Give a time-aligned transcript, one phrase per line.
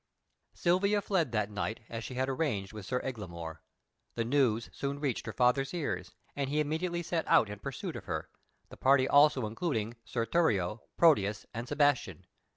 [0.55, 3.61] Silvia fled that night, as she had arranged with Sir Eglamour.
[4.15, 8.05] The news soon reached her father's ears, and he immediately set out in pursuit of
[8.05, 8.27] her,
[8.69, 12.25] the party also including Sir Thurio, Proteus, and Sebastian.